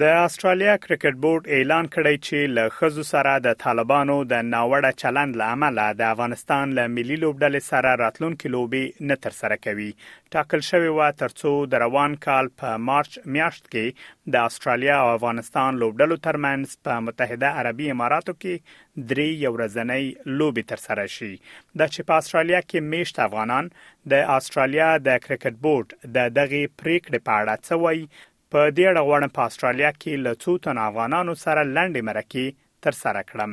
د 0.00 0.04
استرالیا 0.26 0.74
کرکټ 0.82 1.16
بورډ 1.22 1.48
اعلان 1.54 1.88
کړی 1.94 2.16
چې 2.26 2.52
له 2.58 2.70
خزو 2.76 3.02
سره 3.08 3.32
د 3.46 3.56
طالبانو 3.64 4.14
د 4.30 4.46
ناوړه 4.52 4.92
چلند 5.02 5.38
لامل 5.40 5.80
د 5.98 6.00
افغانستان 6.12 6.70
له 6.78 6.86
ملي 6.92 7.18
لوبډلې 7.24 7.66
سره 7.72 7.98
راتلونکو 8.02 8.52
لوبي 8.54 8.80
نه 9.10 9.16
تر 9.26 9.36
سره 9.40 9.58
کوي 9.66 9.88
ټاکل 10.36 10.64
شوی 10.70 10.94
و 10.94 11.10
ترڅو 11.24 11.52
د 11.74 11.82
روان 11.84 12.14
کال 12.28 12.48
په 12.62 12.80
مارچ 12.86 13.18
میاشت 13.36 13.68
کې 13.74 14.32
د 14.36 14.48
استرالیا 14.52 14.96
او 15.02 15.12
افغانستان 15.18 15.82
لوبډلو 15.84 16.18
ترمنځ 16.30 16.80
په 16.88 17.04
متحده 17.10 17.52
عربی 17.62 17.90
اماراتو 17.96 18.36
کې 18.40 18.82
درې 19.12 19.38
یو 19.44 19.52
ورځنۍ 19.58 20.36
لوبي 20.40 20.66
تر 20.74 20.84
سره 20.88 21.06
شي 21.18 21.32
د 21.38 21.94
چې 21.94 22.10
په 22.12 22.22
استرالیا 22.24 22.62
کې 22.70 22.88
میشت 22.96 23.22
افغانان 23.28 23.72
د 24.14 24.26
استرالیا 24.40 24.90
د 25.10 25.24
کرکټ 25.28 25.62
بورډ 25.68 26.12
د 26.16 26.34
دغه 26.40 26.64
پریکړه 26.80 27.26
پاړه 27.28 27.64
څوي 27.68 28.30
په 28.52 28.62
دې 28.78 28.84
اړه 28.90 29.02
غواړم 29.08 29.30
په 29.36 29.42
استرالیا 29.50 29.90
کې 30.00 30.12
له 30.24 30.32
څو 30.44 30.52
تن 30.64 30.78
افغانانو 30.88 31.34
سره 31.44 31.60
لنډې 31.76 32.02
مرکې 32.10 32.46
تر 32.84 32.94
سره 33.02 33.20
کړم 33.30 33.52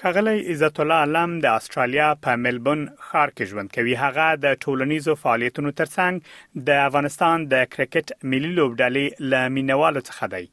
خغلی 0.00 0.36
عزت 0.52 0.76
الله 0.82 0.98
علم 1.06 1.32
د 1.44 1.46
استرالیا 1.60 2.08
په 2.26 2.30
ملبون 2.44 2.82
ښار 3.06 3.30
کې 3.36 3.48
ژوند 3.50 3.72
کوي 3.76 3.94
هغه 4.04 4.26
د 4.44 4.58
ټولنیزو 4.64 5.16
فعالیتونو 5.22 5.70
ترڅنګ 5.80 6.64
د 6.68 6.78
افغانستان 6.88 7.44
د 7.52 7.66
کرکټ 7.74 8.06
ملي 8.34 8.52
لوبډلې 8.58 9.32
لامینوالو 9.34 10.00
څخه 10.08 10.30
دی 10.34 10.44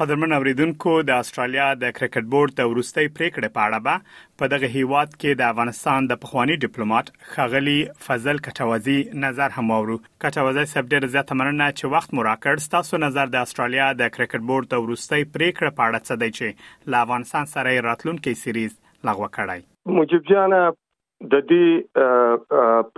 قدرمن 0.00 0.32
اوریدونکو 0.36 0.92
د 1.10 1.22
استرالیا 1.24 1.66
د 1.82 1.92
کرکټ 1.98 2.26
بورډ 2.32 2.50
د 2.56 2.66
ورستۍ 2.72 3.06
پریکړه 3.18 3.48
پاړه 3.54 3.78
به 3.86 3.94
په 4.42 4.50
دغه 4.54 4.68
هیواد 4.74 5.14
کې 5.14 5.40
د 5.40 5.44
افغانستان 5.54 6.08
د 6.10 6.18
پخوانی 6.24 6.56
ډیپلوماټ 6.64 7.06
خغلی 7.36 7.76
فضل 8.10 8.42
کټوازی 8.50 8.96
نظر 9.24 9.54
هم 9.56 9.72
اورو 9.78 9.96
کټوازی 10.26 10.64
سب 10.74 10.90
ډیر 10.94 11.04
زیاته 11.16 11.38
مننه 11.42 11.70
چې 11.72 11.94
وخت 11.96 12.14
مو 12.20 12.20
راکړ 12.28 12.54
تاسو 12.76 13.00
نظر 13.06 13.26
د 13.38 13.48
استرالیا 13.50 13.88
د 14.04 14.12
کرکټ 14.20 14.42
بورډ 14.50 14.68
د 14.76 14.84
ورستۍ 14.86 15.26
پریکړه 15.40 15.78
پاړه 15.82 16.06
څه 16.06 16.14
دی 16.26 16.32
چې 16.38 16.92
لا 16.94 17.00
افغانستان 17.08 17.50
سره 17.56 17.76
راتلونکي 17.90 18.36
سیریز 18.44 18.78
لغوه 19.10 19.32
کړای 19.40 19.98
موجب 19.98 20.22
جان 20.36 20.60
د 20.60 21.42
دې 21.50 22.48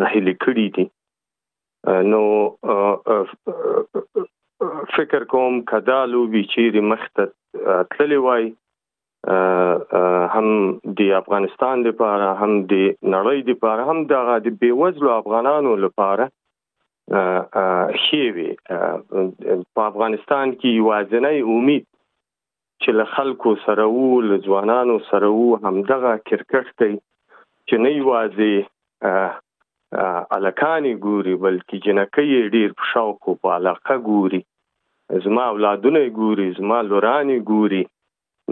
نه 0.00 0.06
هلي 0.14 0.34
کړی 0.42 0.66
دي 0.76 0.86
نو 2.10 2.22
فکر 4.96 5.24
کوم 5.32 5.52
کدا 5.70 6.00
لوبي 6.14 6.42
چیرې 6.52 6.80
مخته 6.92 7.22
تللی 7.94 8.18
وای 8.26 8.44
هم 10.34 10.46
د 11.00 11.10
افغانستان 11.22 11.76
لپاره 11.88 12.28
هم 12.40 12.50
د 12.74 12.84
نړۍ 13.14 13.38
لپاره 13.50 13.82
هم 13.88 13.98
د 14.46 14.56
بیوزلو 14.64 15.08
افغانانو 15.20 15.72
لپاره 15.86 16.24
خېوي 17.14 18.50
په 18.66 19.82
افغانستان 19.86 20.52
کې 20.58 20.74
یوازینی 20.74 21.40
امید 21.54 21.84
چې 22.82 22.90
له 22.98 23.04
خلکو 23.16 23.54
سره 23.64 23.84
وو 23.96 24.06
له 24.28 24.38
ځوانانو 24.48 24.96
سره 25.10 25.28
وو 25.38 25.50
همدغه 25.66 26.12
کرکټ 26.28 26.66
دی 26.82 26.92
چې 27.68 27.76
نه 27.86 27.90
یوازې 27.96 28.54
الکانی 30.38 30.92
ګوري 31.04 31.34
بلکې 31.44 31.84
جنکې 31.86 32.52
ډیر 32.56 32.72
په 32.78 32.90
شوق 32.92 33.28
او 33.28 33.36
په 33.42 33.54
علاقه 33.58 33.96
ګوري 34.12 34.42
زما 35.26 35.44
اولادونه 35.52 36.04
ګوري 36.20 36.46
زما 36.60 36.78
لوراني 36.92 37.38
ګوري 37.50 37.82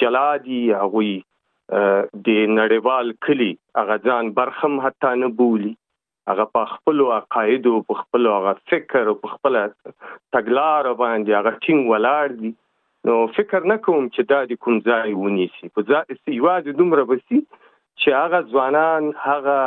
جلا 0.00 0.28
دي 0.48 0.60
هغه 0.80 1.02
د 2.26 2.28
نړیوال 2.58 3.06
کلی 3.26 3.52
هغه 3.80 3.96
ځان 4.10 4.24
برخم 4.38 4.72
حتی 4.84 5.12
نه 5.22 5.28
بولی 5.42 5.72
هغه 6.28 6.44
په 6.54 6.62
خپل 6.74 6.96
عقایدو 7.18 7.74
په 7.90 7.94
خپل 8.00 8.22
هغه 8.34 8.52
فکر 8.72 9.02
او 9.12 9.14
په 9.22 9.28
خپل 9.34 9.54
تګلار 10.34 10.84
باندې 11.02 11.30
هغه 11.38 11.50
ټینګ 11.62 11.82
ولاړ 11.92 12.26
دي 12.42 12.50
نو 13.08 13.14
فکر 13.36 13.60
نکوم 13.72 14.02
چې 14.14 14.22
دا 14.32 14.40
د 14.50 14.60
کوم 14.66 14.76
ځای 14.90 15.08
ونیسي 15.22 15.66
په 15.76 15.80
ځای 15.92 16.02
استیواز 16.16 16.62
دومره 16.82 17.02
بسي 17.12 17.40
چې 18.00 18.08
هغه 18.22 18.38
ځوانان 18.52 19.02
هغه 19.28 19.58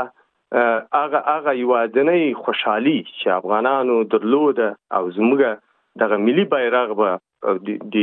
هغه 1.01 1.19
هغه 1.33 1.51
یوازنۍ 1.63 2.23
خوشحالي 2.45 2.97
چې 3.19 3.27
افغانانو 3.39 3.95
درلود 4.15 4.57
او 4.95 5.03
زموږ 5.17 5.41
دغه 6.01 6.15
ملي 6.27 6.45
بیرغ 6.55 6.89
به 6.99 7.09
د 7.91 7.97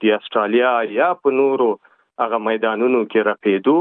د 0.00 0.04
استرالیا 0.18 0.72
یا 1.00 1.08
په 1.24 1.28
نورو 1.40 1.70
هغه 2.22 2.36
میدانونو 2.48 3.00
کې 3.10 3.20
راپېدو 3.30 3.76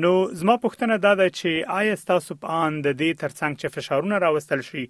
نو 0.04 0.10
زما 0.40 0.56
پوښتنه 0.64 0.96
دا 1.04 1.12
ده 1.20 1.28
چې 1.36 1.70
آی 1.74 1.90
اس 1.92 2.04
تاسو 2.08 2.34
په 2.44 2.56
ان 2.62 2.80
د 2.86 2.96
دې 3.02 3.20
ترڅنګ 3.22 3.52
چې 3.60 3.72
فشارونه 3.76 4.18
راوستل 4.24 4.64
شي 4.70 4.82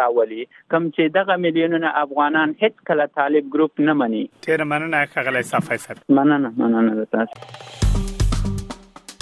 راولي 0.03 0.43
کم 0.75 0.89
چې 0.97 1.15
دغه 1.21 1.39
میلیونونو 1.47 1.93
افغانان 2.05 2.49
هیڅ 2.65 2.79
کله 2.91 3.09
طالب 3.21 3.51
ګروپ 3.57 3.83
نه 3.89 3.97
مني 4.03 4.23
تیر 4.49 4.67
مننه 4.73 5.03
ښاغلی 5.15 5.45
صفای 5.55 5.81
صاحب 5.87 6.17
مننه 6.19 6.53
مننه 6.65 7.09
تاسو 7.17 8.05